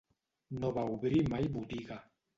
[0.63, 2.03] No va obrir mai botiga.